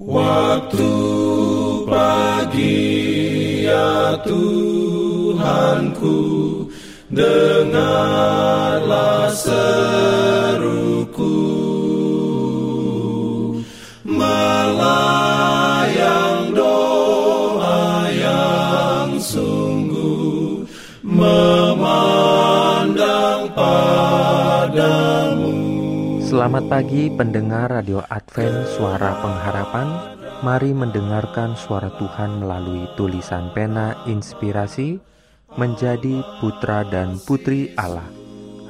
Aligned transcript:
Waktu 0.00 0.88
pagi 1.84 2.88
ya 3.68 4.16
Tuhanku 4.24 6.16
Dengarlah 7.12 8.08
seruku 9.28 9.99
Selamat 26.50 26.82
pagi 26.82 27.06
pendengar 27.06 27.70
Radio 27.70 28.02
Advent 28.10 28.66
Suara 28.74 29.22
Pengharapan. 29.22 30.18
Mari 30.42 30.74
mendengarkan 30.74 31.54
suara 31.54 31.94
Tuhan 31.94 32.42
melalui 32.42 32.90
tulisan 32.98 33.54
pena 33.54 33.94
inspirasi 34.10 34.98
Menjadi 35.54 36.26
putra 36.42 36.82
dan 36.90 37.22
putri 37.22 37.70
Allah. 37.78 38.02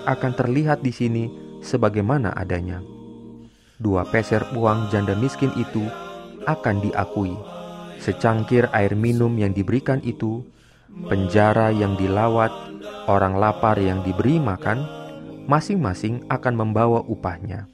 akan 0.04 0.32
terlihat 0.36 0.84
di 0.84 0.92
sini 0.92 1.25
sebagaimana 1.64 2.36
adanya. 2.36 2.84
Dua 3.80 4.04
peser 4.04 4.44
uang 4.53 4.92
janda 4.92 5.16
miskin 5.16 5.48
itu 5.56 5.80
akan 6.44 6.84
diakui. 6.84 7.32
Secangkir 8.00 8.69
air 8.72 8.92
minum 8.97 9.32
yang 9.36 9.53
diberikan 9.53 10.00
itu 10.04 10.44
penjara 11.09 11.71
yang 11.75 11.95
dilawat, 11.95 12.51
orang 13.06 13.39
lapar 13.39 13.78
yang 13.78 14.03
diberi 14.06 14.39
makan, 14.39 14.83
masing-masing 15.51 16.23
akan 16.31 16.55
membawa 16.55 17.03
upahnya. 17.06 17.67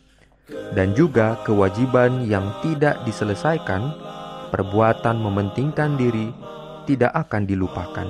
Dan 0.46 0.94
juga 0.94 1.40
kewajiban 1.42 2.24
yang 2.26 2.48
tidak 2.62 3.02
diselesaikan, 3.02 3.92
perbuatan 4.54 5.18
mementingkan 5.18 5.98
diri 5.98 6.30
tidak 6.86 7.12
akan 7.26 7.44
dilupakan. 7.44 8.08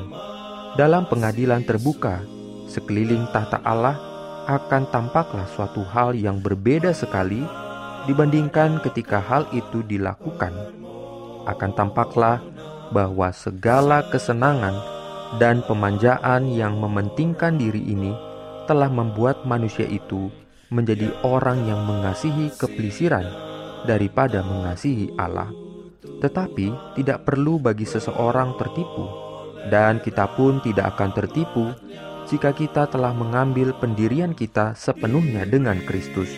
Dalam 0.77 1.09
pengadilan 1.09 1.65
terbuka, 1.65 2.21
sekeliling 2.69 3.25
tahta 3.33 3.65
Allah 3.65 3.97
akan 4.47 4.87
tampaklah 4.93 5.49
suatu 5.49 5.83
hal 5.83 6.13
yang 6.15 6.39
berbeda 6.39 6.93
sekali 6.93 7.41
dibandingkan 8.05 8.79
ketika 8.85 9.19
hal 9.19 9.49
itu 9.51 9.83
dilakukan. 9.83 10.53
Akan 11.49 11.73
tampaklah 11.75 12.39
bahwa 12.95 13.35
segala 13.35 14.07
kesenangan 14.07 14.96
dan 15.43 15.63
pemanjaan 15.67 16.49
yang 16.51 16.79
mementingkan 16.79 17.59
diri 17.59 17.83
ini 17.83 18.15
telah 18.67 18.91
membuat 18.91 19.47
manusia 19.47 19.87
itu 19.87 20.31
menjadi 20.71 21.11
orang 21.23 21.67
yang 21.67 21.87
mengasihi 21.87 22.51
kepelisiran 22.59 23.27
daripada 23.87 24.43
mengasihi 24.43 25.15
Allah. 25.15 25.51
Tetapi 26.03 26.99
tidak 26.99 27.23
perlu 27.27 27.63
bagi 27.63 27.87
seseorang 27.87 28.59
tertipu, 28.59 29.07
dan 29.71 30.03
kita 30.03 30.27
pun 30.35 30.59
tidak 30.63 30.97
akan 30.97 31.11
tertipu 31.15 31.65
jika 32.27 32.51
kita 32.51 32.91
telah 32.91 33.15
mengambil 33.15 33.71
pendirian 33.79 34.35
kita 34.35 34.75
sepenuhnya 34.75 35.47
dengan 35.47 35.79
Kristus 35.87 36.31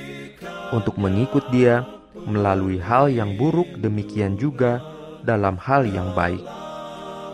untuk 0.69 1.01
mengikut 1.01 1.49
Dia 1.49 1.85
melalui 2.29 2.77
hal 2.77 3.09
yang 3.09 3.41
buruk, 3.41 3.81
demikian 3.81 4.37
juga 4.37 4.85
dalam 5.25 5.57
hal 5.57 5.89
yang 5.89 6.13
baik. 6.13 6.58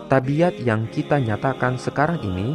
Tabiat 0.05 0.61
yang 0.61 0.85
kita 0.93 1.17
nyatakan 1.17 1.81
sekarang 1.81 2.21
ini 2.21 2.53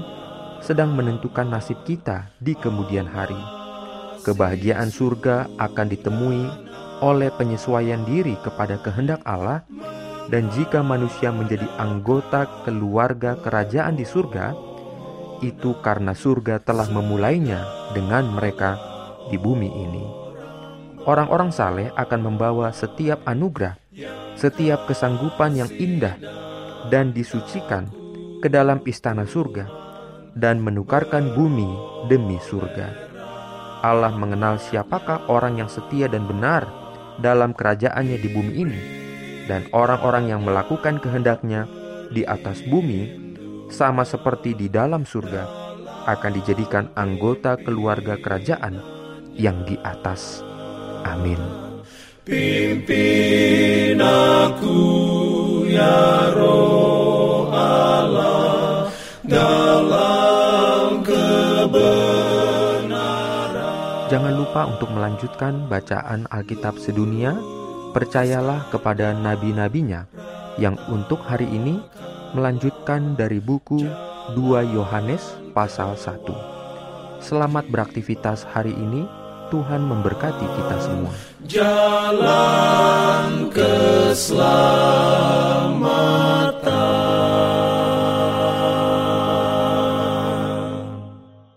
sedang 0.62 0.94
menentukan 0.94 1.50
nasib 1.50 1.82
kita 1.82 2.30
di 2.38 2.54
kemudian 2.54 3.10
hari. 3.10 3.34
Kebahagiaan 4.22 4.86
surga 4.86 5.50
akan 5.58 5.86
ditemui 5.90 6.46
oleh 7.02 7.26
penyesuaian 7.34 8.06
diri 8.06 8.38
kepada 8.46 8.78
kehendak 8.78 9.18
Allah, 9.26 9.66
dan 10.30 10.46
jika 10.54 10.78
manusia 10.86 11.34
menjadi 11.34 11.66
anggota 11.74 12.46
keluarga 12.62 13.34
kerajaan 13.42 13.98
di 13.98 14.06
surga, 14.06 14.54
itu 15.42 15.74
karena 15.82 16.14
surga 16.14 16.62
telah 16.62 16.86
memulainya 16.86 17.66
dengan 17.90 18.30
mereka 18.30 18.78
di 19.26 19.34
bumi 19.34 19.66
ini. 19.74 20.04
Orang-orang 21.02 21.50
saleh 21.50 21.90
akan 21.98 22.30
membawa 22.30 22.70
setiap 22.70 23.26
anugerah, 23.26 23.74
setiap 24.38 24.86
kesanggupan 24.86 25.58
yang 25.58 25.70
indah 25.74 26.14
dan 26.88 27.12
disucikan 27.12 27.90
ke 28.40 28.48
dalam 28.48 28.80
istana 28.88 29.28
surga 29.28 29.68
dan 30.32 30.62
menukarkan 30.64 31.36
bumi 31.36 31.68
demi 32.08 32.40
surga. 32.40 33.10
Allah 33.84 34.12
mengenal 34.12 34.56
siapakah 34.56 35.28
orang 35.28 35.60
yang 35.60 35.68
setia 35.68 36.08
dan 36.08 36.24
benar 36.24 36.68
dalam 37.20 37.52
kerajaannya 37.52 38.16
di 38.16 38.28
bumi 38.32 38.52
ini 38.56 38.80
dan 39.48 39.68
orang-orang 39.74 40.32
yang 40.32 40.40
melakukan 40.44 41.00
kehendaknya 41.00 41.68
di 42.12 42.24
atas 42.24 42.64
bumi 42.68 43.32
sama 43.68 44.04
seperti 44.04 44.56
di 44.56 44.68
dalam 44.68 45.04
surga 45.04 45.44
akan 46.08 46.32
dijadikan 46.32 46.88
anggota 46.96 47.60
keluarga 47.60 48.16
kerajaan 48.18 48.80
yang 49.36 49.62
di 49.68 49.76
atas. 49.84 50.42
Amin. 51.04 51.38
Pimpin 52.24 53.98
aku 53.98 54.76
ya 55.66 56.09
Jangan 64.10 64.34
lupa 64.34 64.66
untuk 64.66 64.90
melanjutkan 64.90 65.70
bacaan 65.70 66.26
Alkitab 66.34 66.82
sedunia. 66.82 67.30
Percayalah 67.94 68.66
kepada 68.74 69.14
nabi-nabinya 69.14 70.10
yang 70.58 70.74
untuk 70.90 71.22
hari 71.22 71.46
ini 71.46 71.78
melanjutkan 72.34 73.14
dari 73.14 73.38
buku 73.38 73.86
2 74.34 74.74
Yohanes 74.74 75.38
pasal 75.54 75.94
1. 75.94 76.26
Selamat 77.22 77.70
beraktivitas 77.70 78.42
hari 78.50 78.74
ini. 78.74 79.06
Tuhan 79.54 79.86
memberkati 79.86 80.46
kita 80.58 80.76
semua. 80.82 81.14
Jalan 81.46 83.46
keselamatan. 83.54 84.79